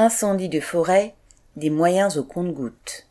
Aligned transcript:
Incendie 0.00 0.48
de 0.48 0.60
forêt, 0.60 1.16
des 1.56 1.70
moyens 1.70 2.18
au 2.18 2.22
compte-gouttes. 2.22 3.08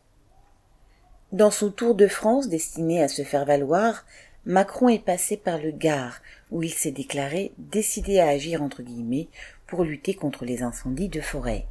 Dans 1.34 1.52
son 1.52 1.70
tour 1.70 1.96
de 1.96 2.08
France 2.08 2.48
destiné 2.48 3.04
à 3.04 3.10
se 3.10 3.24
faire 3.24 3.44
valoir, 3.44 4.06
Macron 4.46 4.88
est 4.88 5.04
passé 5.04 5.36
par 5.36 5.58
le 5.58 5.72
Gard, 5.72 6.22
où 6.50 6.64
il 6.64 6.72
s'est 6.72 6.94
déclaré 6.94 7.52
décidé 7.58 8.20
à 8.20 8.30
agir 8.30 8.64
entre 8.64 8.84
guillemets 8.84 9.28
pour 9.68 9.84
lutter 9.84 10.14
contre 10.14 10.46
les 10.46 10.64
incendies 10.64 11.10
de 11.10 11.20
forêt. 11.20 11.66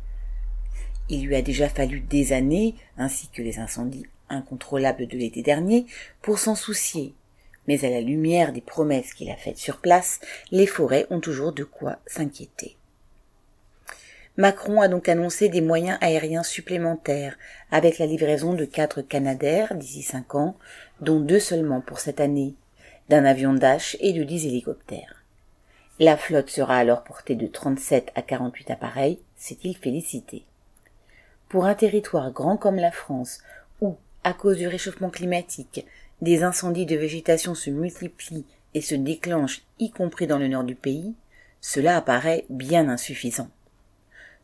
Il 1.08 1.24
lui 1.24 1.34
a 1.34 1.40
déjà 1.40 1.70
fallu 1.70 2.00
des 2.00 2.34
années, 2.34 2.74
ainsi 2.98 3.30
que 3.30 3.40
les 3.40 3.58
incendies 3.58 4.04
incontrôlables 4.28 5.06
de 5.06 5.16
l'été 5.16 5.40
dernier, 5.40 5.86
pour 6.20 6.38
s'en 6.38 6.54
soucier. 6.54 7.14
Mais 7.68 7.86
à 7.86 7.88
la 7.88 8.02
lumière 8.02 8.52
des 8.52 8.60
promesses 8.60 9.14
qu'il 9.14 9.30
a 9.30 9.36
faites 9.36 9.56
sur 9.56 9.80
place, 9.80 10.20
les 10.50 10.66
forêts 10.66 11.06
ont 11.08 11.20
toujours 11.20 11.54
de 11.54 11.64
quoi 11.64 12.00
s'inquiéter. 12.06 12.75
Macron 14.38 14.82
a 14.82 14.88
donc 14.88 15.08
annoncé 15.08 15.48
des 15.48 15.62
moyens 15.62 15.96
aériens 16.02 16.42
supplémentaires, 16.42 17.38
avec 17.70 17.98
la 17.98 18.04
livraison 18.04 18.52
de 18.52 18.66
quatre 18.66 19.00
Canadair 19.00 19.74
d'ici 19.74 20.02
cinq 20.02 20.34
ans, 20.34 20.56
dont 21.00 21.20
deux 21.20 21.40
seulement 21.40 21.80
pour 21.80 22.00
cette 22.00 22.20
année, 22.20 22.54
d'un 23.08 23.24
avion 23.24 23.54
Dash 23.54 23.96
et 24.00 24.12
de 24.12 24.24
dix 24.24 24.46
hélicoptères. 24.46 25.22
La 25.98 26.18
flotte 26.18 26.50
sera 26.50 26.76
alors 26.76 27.02
portée 27.02 27.34
de 27.34 27.46
37 27.46 28.12
à 28.14 28.20
48 28.20 28.72
appareils, 28.72 29.20
s'est-il 29.36 29.74
félicité. 29.74 30.44
Pour 31.48 31.64
un 31.64 31.74
territoire 31.74 32.30
grand 32.30 32.58
comme 32.58 32.76
la 32.76 32.92
France, 32.92 33.38
où, 33.80 33.96
à 34.22 34.34
cause 34.34 34.58
du 34.58 34.68
réchauffement 34.68 35.08
climatique, 35.08 35.86
des 36.20 36.42
incendies 36.42 36.84
de 36.84 36.96
végétation 36.96 37.54
se 37.54 37.70
multiplient 37.70 38.44
et 38.74 38.82
se 38.82 38.94
déclenchent, 38.94 39.62
y 39.78 39.90
compris 39.90 40.26
dans 40.26 40.38
le 40.38 40.48
nord 40.48 40.64
du 40.64 40.74
pays, 40.74 41.14
cela 41.62 41.96
apparaît 41.96 42.44
bien 42.50 42.90
insuffisant 42.90 43.48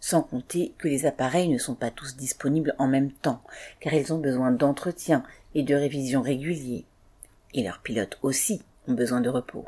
sans 0.02 0.20
compter 0.20 0.74
que 0.78 0.88
les 0.88 1.06
appareils 1.06 1.48
ne 1.48 1.58
sont 1.58 1.76
pas 1.76 1.92
tous 1.92 2.16
disponibles 2.16 2.74
en 2.78 2.88
même 2.88 3.12
temps, 3.12 3.40
car 3.78 3.94
ils 3.94 4.12
ont 4.12 4.18
besoin 4.18 4.50
d'entretien 4.50 5.22
et 5.54 5.62
de 5.62 5.76
révision 5.76 6.22
réguliers. 6.22 6.84
Et 7.54 7.62
leurs 7.62 7.78
pilotes 7.78 8.18
aussi 8.20 8.62
ont 8.88 8.94
besoin 8.94 9.20
de 9.20 9.30
repos. 9.30 9.64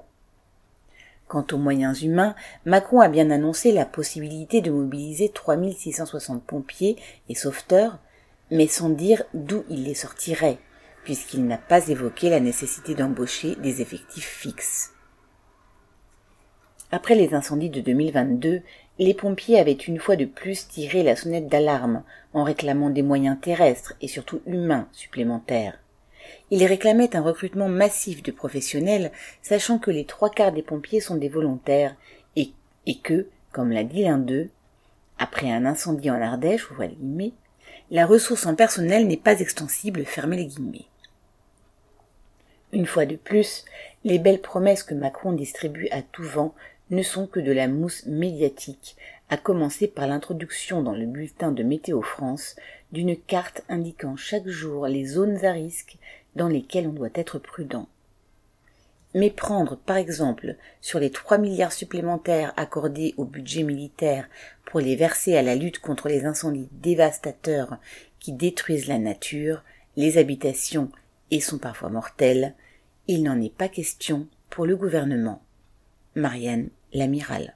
Quant 1.29 1.47
aux 1.53 1.57
moyens 1.57 2.03
humains, 2.03 2.35
Macron 2.65 3.01
a 3.01 3.09
bien 3.09 3.31
annoncé 3.31 3.71
la 3.71 3.87
possibilité 3.87 4.61
de 4.61 4.73
mobiliser 4.73 5.29
3660 5.29 6.43
pompiers 6.43 6.97
et 7.29 7.37
sauveteurs, 7.37 8.01
mais 8.51 8.67
sans 8.67 8.91
dire 8.91 9.23
d'où 9.35 9.65
il 9.71 9.85
les 9.85 9.95
sortirait, 9.95 10.59
puisqu'il 11.05 11.47
n'a 11.47 11.59
pas 11.59 11.87
évoqué 11.89 12.29
la 12.29 12.41
nécessité 12.41 12.97
d'embaucher 12.97 13.55
des 13.57 13.83
effectifs 13.83 14.29
fixes. 14.29 14.94
Après 16.95 17.17
les 17.17 17.35
incendies 17.35 17.71
de 17.71 17.81
2022, 17.81 18.63
les 19.01 19.15
pompiers 19.15 19.59
avaient 19.59 19.73
une 19.73 19.99
fois 19.99 20.15
de 20.15 20.27
plus 20.27 20.69
tiré 20.69 21.03
la 21.03 21.17
sonnette 21.17 21.49
d'alarme 21.49 22.05
en 22.33 22.45
réclamant 22.45 22.89
des 22.89 23.03
moyens 23.03 23.37
terrestres 23.41 23.95
et 24.01 24.07
surtout 24.07 24.41
humains 24.47 24.87
supplémentaires. 24.93 25.77
Ils 26.53 26.65
réclamaient 26.65 27.17
un 27.17 27.21
recrutement 27.21 27.69
massif 27.69 28.23
de 28.23 28.31
professionnels, 28.31 29.11
sachant 29.43 29.81
que 29.81 29.91
les 29.91 30.05
trois 30.05 30.31
quarts 30.31 30.53
des 30.53 30.63
pompiers 30.63 31.01
sont 31.01 31.17
des 31.17 31.29
volontaires 31.29 31.97
et, 32.37 32.53
que, 33.03 33.27
comme 33.51 33.73
l'a 33.73 33.83
dit 33.83 34.05
l'un 34.05 34.19
d'eux, 34.19 34.51
après 35.19 35.51
un 35.51 35.67
incendie 35.67 36.13
en 36.13 36.23
Ardèche, 36.23 36.69
la 37.91 38.07
ressource 38.07 38.47
en 38.47 38.55
personnel 38.55 39.09
n'est 39.09 39.17
pas 39.17 39.41
extensible, 39.41 40.05
fermez 40.05 40.37
les 40.37 40.47
guillemets. 40.47 40.87
Une 42.73 42.87
fois 42.87 43.07
de 43.07 43.17
plus, 43.17 43.65
les 44.05 44.21
belles 44.21 44.41
promesses 44.41 44.83
que 44.85 44.95
Macron 44.95 45.33
distribue 45.33 45.89
à 45.91 46.03
tout 46.03 46.25
vent 46.25 46.55
ne 46.91 47.03
sont 47.03 47.27
que 47.27 47.41
de 47.41 47.53
la 47.53 47.69
mousse 47.69 48.07
médiatique, 48.07 48.97
à 49.29 49.37
commencer 49.37 49.89
par 49.89 50.07
l'introduction 50.07 50.83
dans 50.83 50.95
le 50.95 51.07
bulletin 51.07 51.51
de 51.51 51.63
Météo 51.63 52.03
France 52.03 52.57
d'une 52.93 53.17
carte 53.17 53.63
indiquant 53.69 54.17
chaque 54.17 54.49
jour 54.49 54.87
les 54.87 55.07
zones 55.07 55.45
à 55.45 55.53
risque 55.53 55.97
dans 56.37 56.49
lesquelles 56.49 56.87
on 56.87 56.93
doit 56.93 57.09
être 57.15 57.39
prudent. 57.39 57.89
Mais 59.15 59.31
prendre, 59.31 59.77
par 59.77 59.97
exemple, 59.97 60.57
sur 60.81 60.99
les 60.99 61.11
3 61.11 61.39
milliards 61.39 61.73
supplémentaires 61.73 62.53
accordés 62.57 63.15
au 63.17 63.25
budget 63.25 63.63
militaire 63.63 64.29
pour 64.65 64.81
les 64.81 64.97
verser 64.97 65.37
à 65.37 65.43
la 65.43 65.55
lutte 65.55 65.79
contre 65.79 66.09
les 66.09 66.25
incendies 66.25 66.69
dévastateurs 66.73 67.79
qui 68.19 68.33
détruisent 68.33 68.89
la 68.89 68.99
nature, 68.99 69.63
les 69.97 70.19
habitations 70.19 70.91
et 71.31 71.41
sont 71.41 71.59
parfois 71.59 71.91
mortels, 71.91 72.55
il 73.07 73.23
n'en 73.23 73.41
est 73.41 73.55
pas 73.55 73.69
question 73.69 74.27
pour 74.51 74.67
le 74.67 74.77
gouvernement. 74.77 75.44
Marianne 76.15 76.71
l'amiral. 76.93 77.55